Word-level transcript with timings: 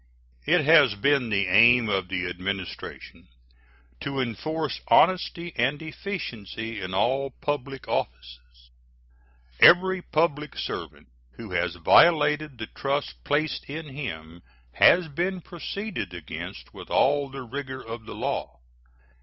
It 0.47 0.61
has 0.65 0.95
been 0.95 1.29
the 1.29 1.45
aim 1.47 1.87
of 1.87 2.07
the 2.07 2.25
Administration 2.27 3.27
to 3.99 4.19
enforce 4.19 4.81
honesty 4.87 5.53
and 5.55 5.79
efficiency 5.79 6.81
in 6.81 6.95
all 6.95 7.29
public 7.39 7.87
offices. 7.87 8.71
Every 9.59 10.01
public 10.01 10.57
servant 10.57 11.09
who 11.33 11.51
has 11.51 11.75
violated 11.75 12.57
the 12.57 12.65
trust 12.65 13.23
placed 13.23 13.65
in 13.69 13.89
him 13.89 14.41
has 14.71 15.07
been 15.07 15.39
proceeded 15.39 16.15
against 16.15 16.73
with 16.73 16.89
all 16.89 17.29
the 17.29 17.43
rigor 17.43 17.79
of 17.79 18.07
the 18.07 18.15
law. 18.15 18.59